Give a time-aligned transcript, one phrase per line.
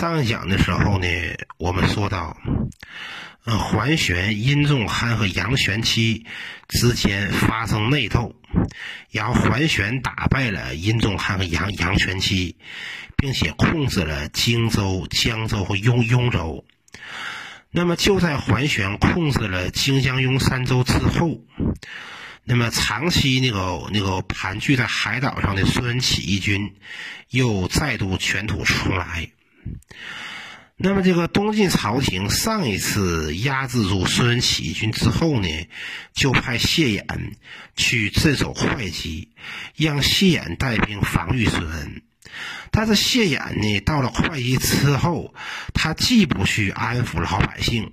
[0.00, 1.06] 上一讲的时候呢，
[1.58, 2.34] 我们说到，
[3.44, 6.24] 呃，桓玄、殷仲汉和杨玄期
[6.70, 8.34] 之间发生内斗，
[9.10, 12.56] 然后桓玄打败了殷仲汉和杨杨玄期，
[13.14, 16.64] 并且控制了荆州、江州和雍雍州。
[17.70, 21.42] 那么就在桓玄控制了荆江雍三州之后，
[22.44, 26.74] 那么长期那个那个盘踞在海岛上的孙文起义军
[27.28, 29.28] 又再度卷土重来。
[30.82, 35.48] 那么这个东晋朝廷上一次压制住孙文起义军之后呢，
[36.14, 37.32] 就派谢衍
[37.76, 39.28] 去镇守会稽，
[39.76, 42.02] 让谢衍带兵防御孙文。
[42.70, 45.34] 但是谢衍呢，到了会稽之后，
[45.74, 47.92] 他既不去安抚老百姓，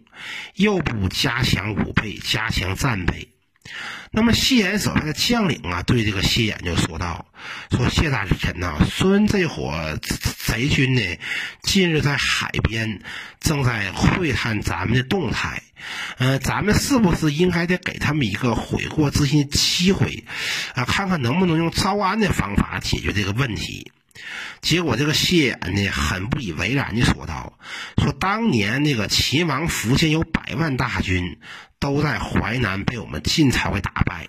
[0.55, 3.27] 又不加强武备、加强战备。
[4.11, 7.25] 那么谢衍手下的将领啊，对这个谢衍就说道
[7.71, 9.99] ：“说谢大臣呐，孙这伙
[10.45, 11.01] 贼军呢，
[11.63, 13.01] 近日在海边
[13.39, 15.61] 正在窥探咱们的动态，
[16.17, 20.23] 呃，咱们是不是应该得给他们一个悔过之心的机会
[20.73, 20.85] 啊？
[20.85, 23.91] 看看能不能用招安的方法解决这个问题？”
[24.61, 27.57] 结果这个谢衍呢，很不以为然的说道
[28.01, 31.39] ：“说当年那个秦王苻坚有百万大军，
[31.79, 34.27] 都在淮南被我们晋朝给打败。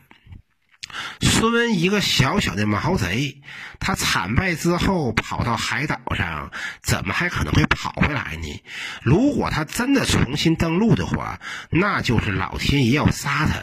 [1.21, 3.43] 孙文一个小小的毛贼，
[3.79, 6.51] 他惨败之后跑到海岛上，
[6.83, 8.63] 怎么还可能会跑回来呢？
[9.03, 13.61] 如果他真的重新登陆的话，那就是老天爷要杀他。”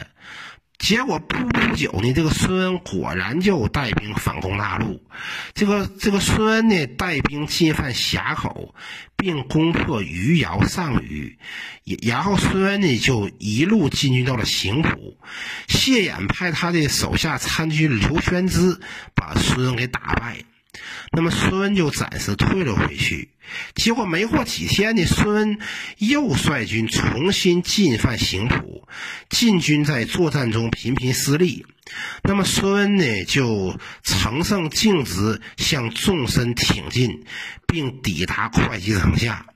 [0.78, 5.02] 结果不久呢，这个孙恩果然就带兵反攻大陆。
[5.54, 8.74] 这个这个孙恩呢，带兵进犯峡口，
[9.16, 11.38] 并攻破余姚上虞。
[12.02, 15.18] 然后孙恩呢，就一路进军到了邢浦。
[15.66, 18.78] 谢衍派他的手下参军刘玄之
[19.14, 20.36] 把孙恩给打败。
[21.12, 23.30] 那么孙恩就暂时退了回去，
[23.74, 25.58] 结果没过几天呢，孙恩
[25.98, 28.86] 又率军重新进犯邢浦，
[29.30, 31.64] 晋军在作战中频频失利。
[32.22, 37.24] 那么孙恩呢，就乘胜径直向纵深挺进，
[37.66, 39.46] 并抵达会稽城下。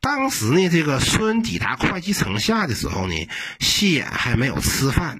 [0.00, 3.28] 当时呢，这个孙抵达会稽城下的时候呢，
[3.58, 5.18] 谢衍还没有吃饭。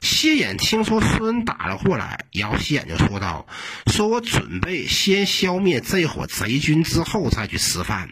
[0.00, 3.46] 谢衍听说孙打了过来，然后谢衍就说道
[3.92, 8.10] ：“说我准备先消灭这伙贼军，之后再去吃饭。”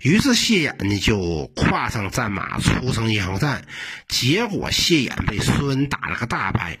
[0.00, 3.64] 于是谢衍呢就跨上战马，出城迎战。
[4.08, 6.78] 结果谢衍被孙打了个大败。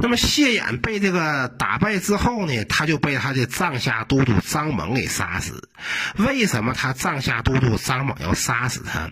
[0.00, 5.68] 那么谢衍被这个打败之后呢，他就被他的帐下都督张猛给杀死。
[6.16, 9.10] 为什么他帐下都督张猛要杀死他？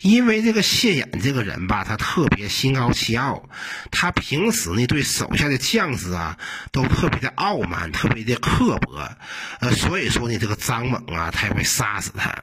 [0.00, 3.48] 因为这个谢衍这个人吧，他特别心高气傲，
[3.90, 6.38] 他平时呢对手下的将士啊
[6.70, 9.14] 都特别的傲慢，特别的刻薄，
[9.60, 12.42] 呃，所以说呢，这个张猛啊，他会杀死他。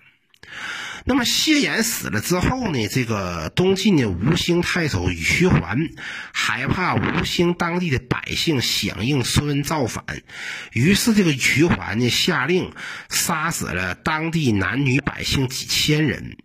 [1.05, 2.87] 那么谢衍死了之后呢？
[2.87, 5.89] 这个东晋的吴兴太守徐桓
[6.33, 10.03] 害怕吴兴当地的百姓响应孙文造反，
[10.71, 12.71] 于是这个徐桓呢下令
[13.09, 16.37] 杀死了当地男女百姓几千人。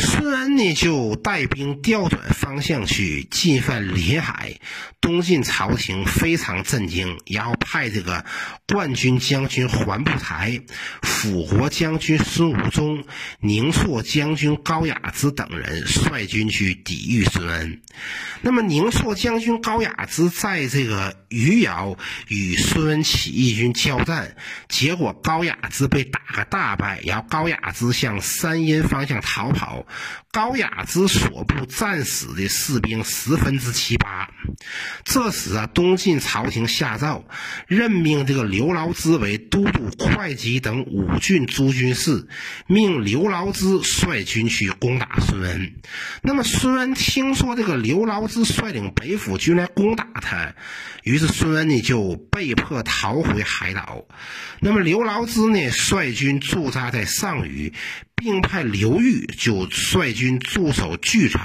[0.00, 4.58] 孙恩呢就带兵调转方向去进犯临海，
[5.02, 8.24] 东晋朝廷非常震惊，然后派这个
[8.66, 10.62] 冠军将军桓不才、
[11.02, 13.04] 辅国将军孙武宗、
[13.40, 17.82] 宁朔将军高雅之等人率军去抵御孙恩。
[18.40, 21.98] 那么宁朔将军高雅之在这个余姚
[22.28, 24.36] 与孙恩起义军交战，
[24.68, 29.81] 结果高雅之被打个大败，然后高雅之向山阴方向逃跑。
[30.30, 34.28] 高雅之所部战死的士兵十分之七八。
[35.04, 37.24] 这时啊，东晋朝廷下诏，
[37.66, 42.28] 任命这个刘牢之为都督会稽等五郡诸军事，
[42.66, 45.74] 命刘牢之率军去攻打孙恩。
[46.22, 50.54] 那么孙恩听说这个刘牢之率领北府军来攻打他，
[51.02, 54.04] 于是孙恩呢就被迫逃回海岛。
[54.60, 57.72] 那么刘牢之呢率军驻扎在上虞。
[58.22, 61.40] 并派刘裕就率军驻守巨城。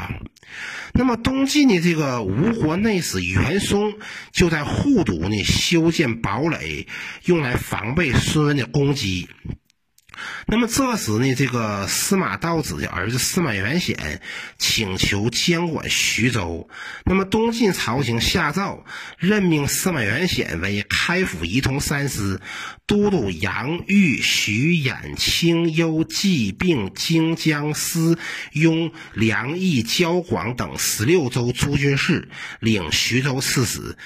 [0.94, 3.95] 那么东晋的这个吴国内史袁松
[4.31, 6.88] 就在护犊呢修建堡垒，
[7.25, 9.27] 用来防备孙文的攻击。
[10.49, 14.21] 那么这时呢，这个司马道子的儿子司马元显
[14.57, 16.69] 请求监管徐州。
[17.03, 18.85] 那么东晋朝廷下诏
[19.17, 22.39] 任命司马元显为开府仪同三司，
[22.85, 28.17] 都督杨豫、徐兖、青幽、冀、并、荆江、司、
[28.53, 32.29] 雍、梁益、交广等十六州诸军事，
[32.61, 33.97] 领徐州刺史。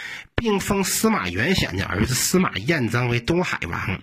[0.42, 4.02] 并封司马元显的儿子司马彦章为东海王。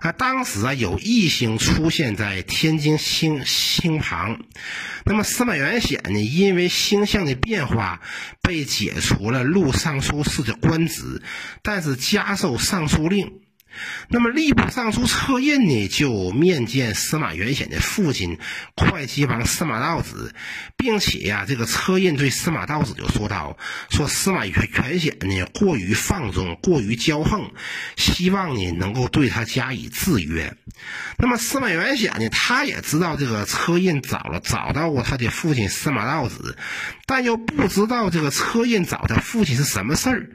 [0.00, 4.40] 啊，当时啊有异星出现在天津星星旁，
[5.04, 8.00] 那么司马元显呢，因为星象的变化，
[8.42, 11.22] 被解除了录尚书事的官职，
[11.62, 13.40] 但是加授尚书令。
[14.08, 18.38] 那么吏部尚书车胤呢，就面见司马元显的父亲
[18.76, 20.34] 会稽王司马道子，
[20.76, 23.56] 并且呀，这个车胤对司马道子就说道
[23.90, 27.50] ：“说司马元元显呢过于放纵，过于骄横，
[27.96, 30.54] 希望呢能够对他加以制约。”
[31.18, 36.56] 那么司马元显呢，他也知道这个车胤找了找到过他的父亲司马道子，
[37.06, 40.30] 但又不知道这个车胤找他父亲是什么事儿。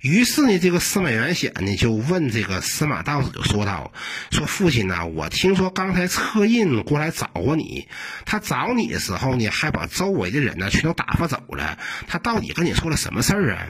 [0.00, 3.92] 于是呢，这个司马元显呢就问这个司马道子就说道
[4.30, 7.88] ：“说父亲呐，我听说刚才策胤过来找过你，
[8.24, 11.76] 他找你的时候呢，还把周围的人呢全都打发走了。
[12.06, 13.66] 他到底跟你说了什么事儿啊？”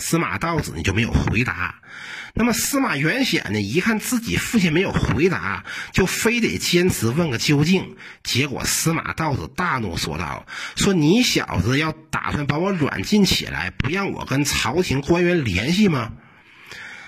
[0.00, 1.82] 司马道子呢就没有回答。
[2.32, 7.94] 那么司马元显呢，一看自己父亲没有回答，就非得坚持问个究竟。
[8.22, 16.12] 结果司马道子大怒说道：“说你小子要打算把我软禁起来，不让我跟朝廷官员联系吗？”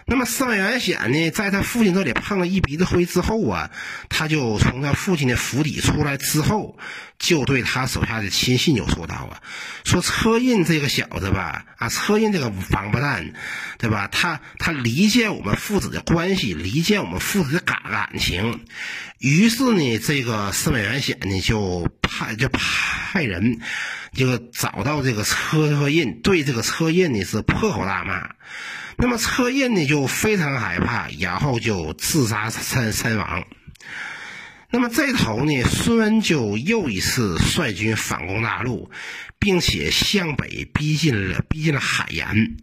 [0.08, 3.72] 那么司马元显呢，在他父亲这里碰了一鼻子灰之后啊，
[4.08, 6.78] 他就从他父亲的府邸出来之后，
[7.18, 9.42] 就对他手下的亲信就说道啊
[9.84, 13.32] ：“说车胤这个小子吧，啊，车胤这个王八蛋，
[13.78, 14.06] 对吧？
[14.06, 18.60] 他他离间我们父子的关系，离间我们父子的感感情。
[19.18, 23.58] 于是呢，这个司马元显呢，就派就派人，
[24.14, 28.30] 就找到这个车车胤，对这个车胤呢是破口大骂。”
[28.98, 33.46] 那么车胤呢就非常害怕，然后就自杀身身亡。
[34.70, 38.90] 那么这头呢，孙恩就又一次率军反攻大陆，
[39.38, 42.56] 并且向北逼近了逼近了海盐。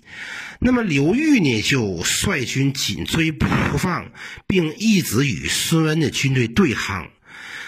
[0.60, 3.48] 那么刘裕呢就率军紧追不
[3.78, 4.12] 放，
[4.48, 7.10] 并一直与孙恩的军队对抗。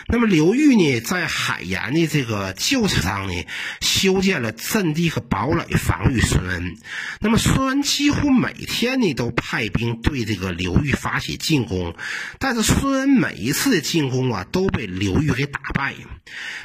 [0.07, 3.45] 那么刘裕呢，在海盐的这个旧址上呢，
[3.81, 6.77] 修建了阵地和堡垒，防御孙恩。
[7.19, 11.95] 那么孙恩几乎每天呢，都派兵对这个刘裕发起进攻，
[12.39, 15.95] 但是孙恩每一次的进攻啊，都被刘裕给打败，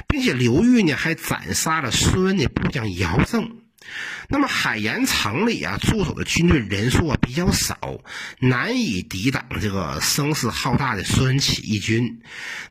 [0.07, 3.60] 并且刘裕呢，还斩杀了孙恩的部将姚正。
[4.29, 7.77] 那么海盐城里啊，驻守的军队人数啊比较少，
[8.39, 12.21] 难以抵挡这个声势浩大的孙起义军。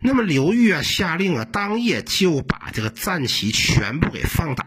[0.01, 4.65] 那么刘裕啊下令啊，当夜就把这个战旗全部给放倒，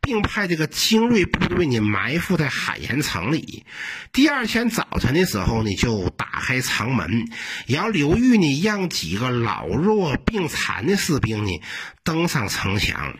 [0.00, 3.64] 并派这个精锐部队呢埋伏在海盐城里。
[4.12, 7.30] 第二天早晨的时候呢，就打开城门，
[7.66, 11.60] 然后刘裕呢让几个老弱病残的士兵呢
[12.02, 13.14] 登上城墙。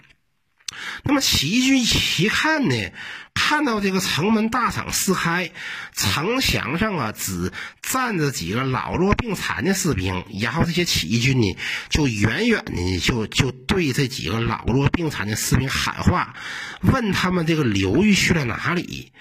[1.03, 1.83] 那么起义军
[2.19, 2.75] 一看呢，
[3.35, 5.51] 看到这个城门大敞四开，
[5.95, 11.57] 城墙上啊只站着几个老弱病残的士兵，然后这些起义军呢
[11.89, 16.35] 就远远的就就对这几个老弱病残的士兵喊话，
[16.83, 19.13] 问他们这个刘裕去了哪里？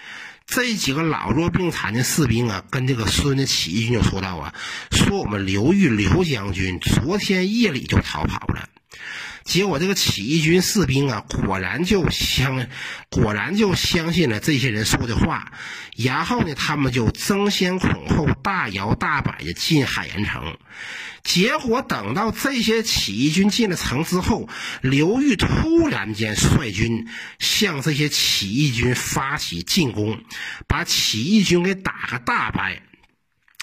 [0.45, 4.53] 这几个老弱病残的士兵啊，跟这个孙的起义军就说道啊，
[4.91, 8.69] 说我们刘裕刘将军昨天夜里就逃跑了。
[9.47, 12.67] 结果，这个起义军士兵啊，果然就相，
[13.09, 15.53] 果然就相信了这些人说的话。
[15.95, 20.57] 然后呢，他们就争先恐后、大摇大摆的进海盐城。
[21.23, 24.49] 结果，等到这些起义军进了城之后，
[24.81, 27.07] 刘裕突然间率军
[27.39, 30.21] 向这些起义军发起进攻，
[30.67, 32.81] 把起义军给打个大败。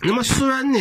[0.04, 0.78] 那么孙恩呢，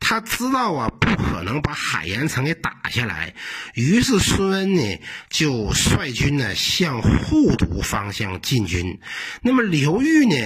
[0.00, 3.34] 他知道啊，不可能把海盐城给打下来，
[3.74, 4.98] 于是孙恩呢
[5.28, 8.98] 就率军呢向护都方向进军。
[9.42, 10.36] 那么刘裕呢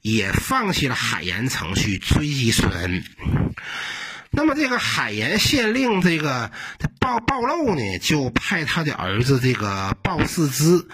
[0.00, 3.04] 也放弃了海盐城去追击孙恩。
[4.34, 6.50] 那么这个海盐县令这个
[6.98, 10.86] 暴暴漏呢，就派他的儿子这个鲍士之，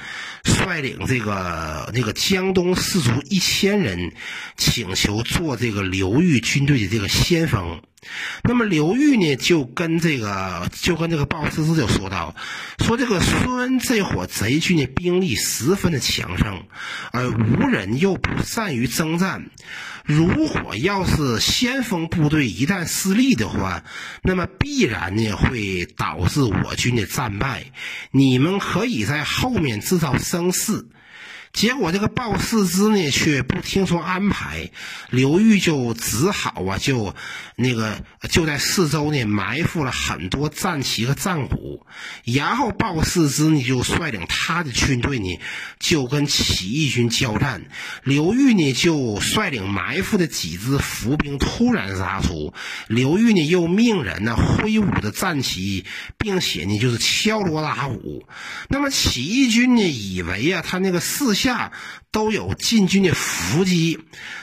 [0.42, 4.12] 率领这个那个江东士卒一千人，
[4.56, 7.80] 请求做这个刘裕军队的这个先锋。
[8.44, 12.34] 那么刘裕呢，就跟这个就跟这个鲍世之就说道
[12.78, 16.62] ：“说这个孙这伙贼军的兵力十分的强盛，
[17.12, 19.50] 而吴人又不善于征战。
[20.04, 23.82] 如果要是先锋部队一旦失利的话，
[24.22, 27.64] 那么必然呢会导致我军的战败。
[28.12, 30.86] 你们可以在后面制造声势。”
[31.58, 34.70] 结果这个鲍四之呢却不听从安排，
[35.10, 37.16] 刘裕就只好啊就
[37.56, 38.00] 那个
[38.30, 41.84] 就在四周呢埋伏了很多战旗和战鼓，
[42.22, 45.40] 然后鲍四之呢就率领他的军队呢
[45.80, 47.64] 就跟起义军交战，
[48.04, 52.54] 刘裕呢就率领埋伏的几支伏兵突然杀出，
[52.86, 55.84] 刘裕呢又命人呢挥舞着战旗，
[56.18, 58.24] 并且呢就是敲锣打鼓，
[58.68, 61.47] 那么起义军呢以为啊他那个四下
[62.10, 64.00] 都有进军的伏击，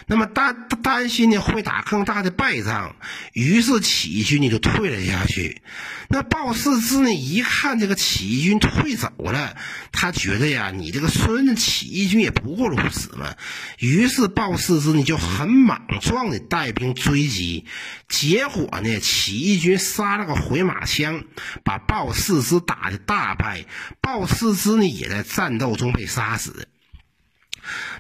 [0.08, 2.96] 那么担担心呢会打更大的败仗，
[3.34, 5.62] 于是起义军呢就退了下去。
[6.08, 9.58] 那鲍四之呢一看这个起义军退走了，
[9.92, 13.36] 他觉得呀你这个孙子起义军也不过如此嘛，
[13.80, 17.66] 于是鲍四之呢就很莽撞的带兵追击，
[18.08, 21.24] 结果呢起义军杀了个回马枪，
[21.64, 23.66] 把鲍四之打的大败，
[24.02, 26.68] 鲍四之呢也在战斗中被杀死。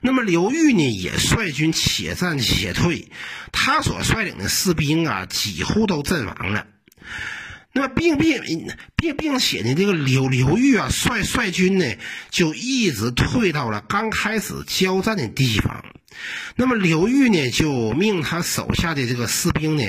[0.01, 3.07] 那么刘裕呢，也率军且战且退，
[3.51, 6.67] 他所率领的士兵啊，几乎都阵亡了。
[7.73, 8.41] 那么并并
[8.95, 11.85] 并并且呢，这个刘刘裕啊，率率军呢，
[12.29, 15.83] 就一直退到了刚开始交战的地方。
[16.55, 19.83] 那么刘裕呢，就命他手下的这个士兵呢，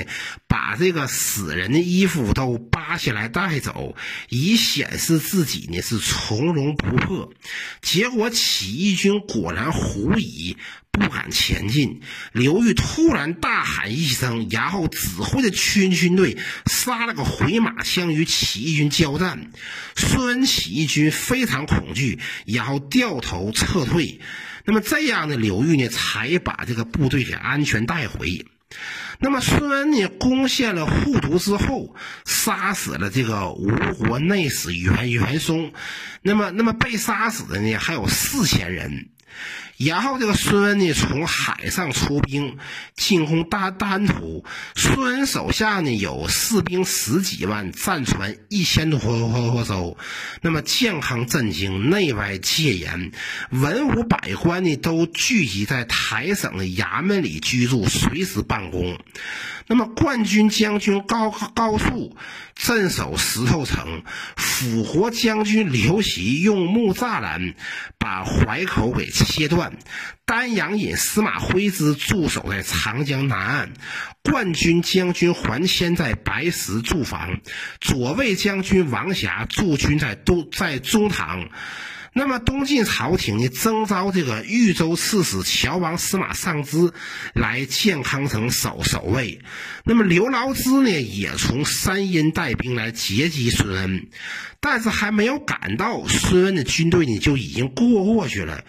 [0.47, 3.95] 把这个死人的衣服都扒下来带走，
[4.29, 7.31] 以显示自己呢是从容不迫。
[7.81, 10.57] 结果起义军果然狐疑，
[10.91, 12.01] 不敢前进。
[12.33, 19.51] 刘裕突然大喊一声，然后指挥着军军队杀了个回马枪，与起义军交战。
[19.95, 24.19] 孙文起义军非常恐惧，然后掉头撤退。
[24.67, 28.45] 那么这样的刘裕呢，才把这个部队给安全带回。
[29.19, 31.95] 那么孙文呢，攻陷了护犊之后，
[32.25, 35.71] 杀死了这个吴国内史袁袁松。
[36.21, 39.07] 那么，那么被杀死的呢，还有四千人。
[39.77, 42.57] 然后这个孙恩呢，从海上出兵
[42.95, 44.43] 进攻丹丹徒。
[44.75, 49.97] 孙恩手下呢有士兵十几万，战船一千多多艘。
[50.41, 53.11] 那么健康震惊，内外戒严，
[53.51, 58.97] 文武百官呢都聚集在台省的衙门里居住，随时办公。
[59.67, 62.15] 那么冠军将军高高肃
[62.55, 64.01] 镇守石头城，
[64.35, 67.53] 辅国将军刘袭用木栅栏
[67.99, 69.73] 把淮口给切断。
[70.25, 73.73] 丹阳尹司马徽之驻守在长江南岸，
[74.23, 77.39] 冠军将军桓谦在白石驻防，
[77.79, 81.49] 左卫将军王霞驻军在东在中堂。
[82.17, 86.91] 那么东晋朝廷呢，征召这个豫州刺史乔王司马尚之
[87.35, 89.39] 来建康城守守卫。
[89.83, 94.07] 那么刘牢之呢，也从山阴带兵来截击孙恩，
[94.59, 98.63] 但是还没有赶到，孙恩的军队呢就已经过过去了。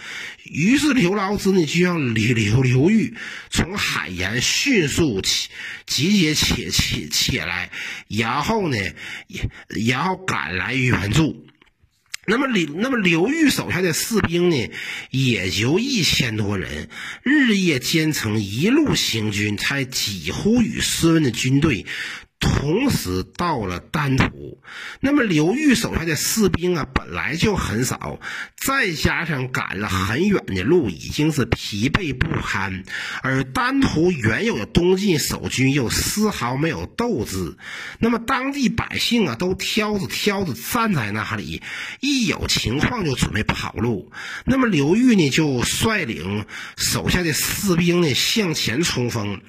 [0.45, 3.17] 于是刘牢之呢就让刘刘刘裕
[3.49, 5.49] 从海盐迅速起
[5.87, 7.71] 集结起起起来，
[8.09, 8.76] 然后呢，
[9.87, 11.47] 然后赶来援助。
[12.28, 14.70] 那么刘那么刘裕手下的士兵呢，
[15.11, 16.88] 也就一千多人，
[17.23, 21.87] 日夜兼程，一路行军，才几乎与孙文的军队。
[22.40, 24.61] 同时到了丹徒，
[25.00, 28.21] 那么刘裕手下的士兵啊本来就很少，
[28.57, 32.85] 再加上赶了很远的路，已经是疲惫不堪。
[33.23, 37.57] 而丹徒原有的东晋守军又丝毫没有斗志，
[37.99, 41.62] 那么当地百姓啊都挑着挑着站在那里，
[42.00, 44.12] 一有情况就准备跑路。
[44.45, 49.40] 那么刘裕呢就率领手下的士兵呢向前冲锋，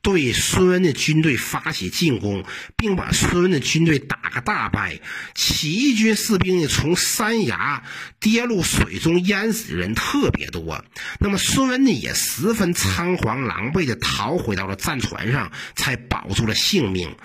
[0.00, 2.37] 对孙恩的军队发起进攻。
[2.76, 5.00] 并把孙文的军队打个大败，
[5.34, 7.82] 起义军士兵呢从山崖
[8.20, 10.84] 跌入水中淹死的人特别多。
[11.20, 17.16] 那么孙文呢也十分仓皇狼狈的逃回到了战船上，才保住了性命。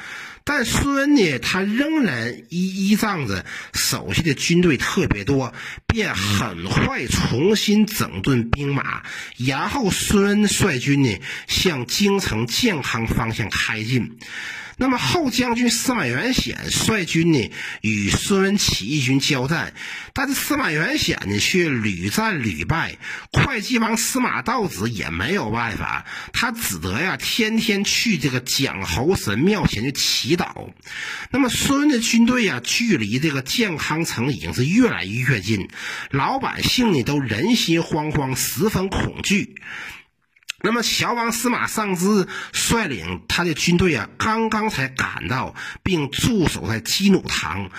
[0.45, 5.53] 但孙恩呢，他仍然依依仗着手下的军队特别多，
[5.87, 9.03] 便很快重新整顿兵马，
[9.37, 11.17] 然后孙恩率军呢
[11.47, 14.17] 向京城健康方向开进。
[14.77, 17.51] 那么后将军司马元显率军呢
[17.81, 19.73] 与孙文起义军交战，
[20.13, 22.97] 但是司马元显呢却屡战屡败，
[23.31, 30.69] 会稽王司马道子也没有办法，他只得呀天天去这个蒋侯神庙前去祈祷。
[31.29, 35.69] 那么孙文的军队呀距离这个健康城已经是越来越近，
[36.09, 39.55] 老百姓呢都人心惶惶，十分恐惧。
[40.65, 45.53] 那么，乔王司马尚之率领他的军队啊，刚刚才赶到，
[45.83, 47.69] 并驻守在基努堂。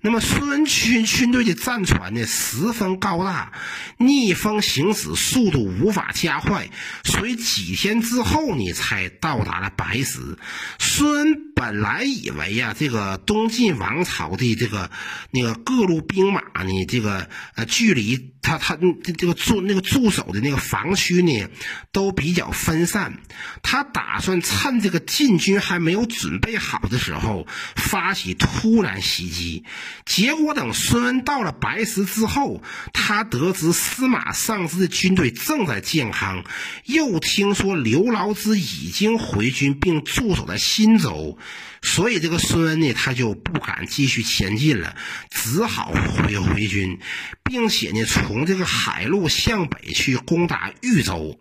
[0.00, 3.52] 那么孙军军队的战船呢十分高大，
[3.98, 6.70] 逆风行驶，速度无法加快，
[7.04, 10.38] 所以几天之后呢才到达了白石。
[10.78, 14.90] 孙本来以为呀，这个东晋王朝的这个
[15.30, 21.48] 那个各路兵马呢，这个呃距离他他这这个驻那个驻守的那个防区呢
[21.92, 23.20] 都比较分散，
[23.62, 29.64] 他打算趁这个晋军还没有准备好的时候发起突然袭击。
[30.06, 32.62] 结果等孙文到了白石之后，
[32.94, 36.42] 他得知司马尚之的军队正在建康，
[36.86, 41.36] 又听说刘牢之已经回军并驻守在新州，
[41.82, 44.94] 所以这个孙恩呢，他就不敢继续前进了，
[45.30, 46.98] 只好回回军，
[47.44, 51.40] 并且呢，从这个海路向北去攻打豫州。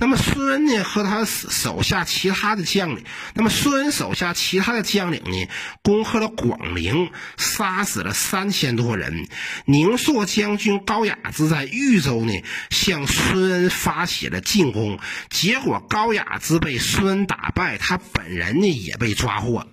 [0.00, 5.48] 那么孙恩呢和他手下其他的将领，那么孙恩手下其他的将领呢，
[5.82, 9.26] 攻克了广陵，杀死了三千多人。
[9.64, 12.32] 宁朔将军高雅之在豫州呢，
[12.70, 15.00] 向孙恩发起了进攻，
[15.30, 19.66] 结果高雅之被孙恩打败，他本人呢也被抓获。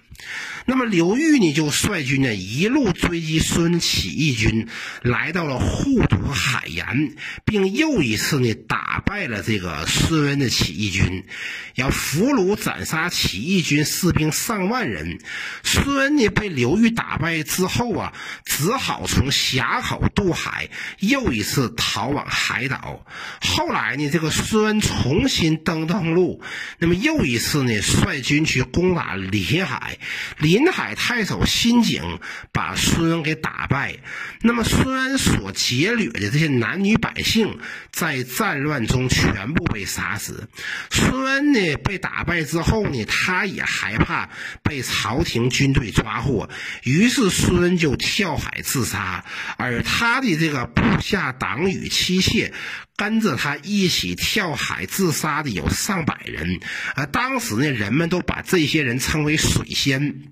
[0.67, 4.67] 那么刘裕呢，就率军呢一路追击孙起义军，
[5.03, 11.24] 来到了护都海盐，并又一次呢打败了这个孙恩的起义军，
[11.75, 15.19] 要俘虏斩杀起义军士兵上万人。
[15.63, 20.69] 孙恩呢被刘裕打败之后啊，只好从峡口渡海，
[21.00, 23.05] 又一次逃往海岛。
[23.39, 26.41] 后来呢，这个孙恩重新登登陆，
[26.79, 30.00] 那么又一次呢率军去攻打临海。
[30.39, 32.19] 临临海太守辛景
[32.53, 33.97] 把孙恩给打败，
[34.41, 37.59] 那么孙恩所劫掠的这些男女百姓，
[37.91, 40.47] 在战乱中全部被杀死。
[40.91, 44.29] 孙恩呢被打败之后呢，他也害怕
[44.63, 46.50] 被朝廷军队抓获，
[46.83, 49.25] 于是孙恩就跳海自杀。
[49.57, 52.53] 而他的这个部下党羽妻妾。
[52.97, 56.62] 跟着他一起跳海自杀的有上百人，
[56.95, 60.31] 而当时呢，人们都把这些人称为水仙。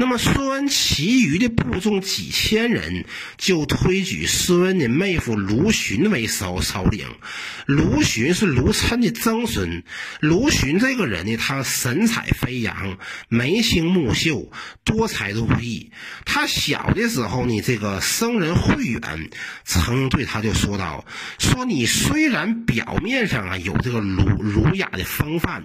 [0.00, 3.04] 那么孙恩其余的部众几千人
[3.36, 7.06] 就推举孙恩的妹夫卢循为首首领。
[7.66, 9.84] 卢循是卢琛的曾孙。
[10.20, 12.96] 卢循这个人呢，他神采飞扬，
[13.28, 14.50] 眉清目秀，
[14.84, 15.90] 多才多艺。
[16.24, 19.28] 他小的时候呢，这个僧人慧远
[19.66, 21.04] 曾对他就说道
[21.38, 25.62] ：“说你虽然表面上啊有这个儒儒雅的风范，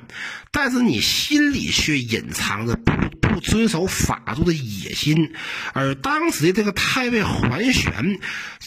[0.52, 5.34] 但是你心里却隐藏着不不遵守法。”打出的野心，
[5.74, 8.20] 而当时的这个太尉桓玄，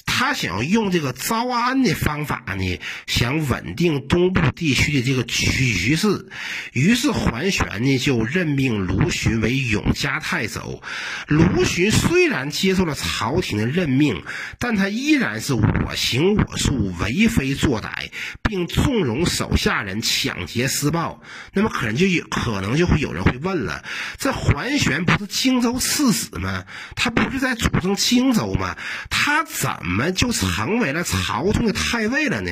[0.07, 6.29] 他想用这个招安的方法呢，想稳定东部地区的这个局势。
[6.73, 10.81] 于是桓玄呢就任命卢循为永嘉太守。
[11.27, 14.23] 卢循虽然接受了朝廷的任命，
[14.61, 18.11] 但他依然是我行我素，为非作歹，
[18.43, 21.21] 并纵容手下人抢劫私报。
[21.53, 23.85] 那么可能就有可能就会有人会问了：
[24.19, 25.38] 这桓玄不是？
[25.41, 26.65] 荆州刺史吗？
[26.97, 28.77] 他不是在主政荆州吗？
[29.09, 32.51] 他怎么就成为了朝中的太尉了呢？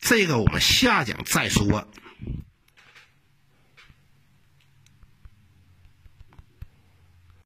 [0.00, 1.88] 这个我们下讲再说。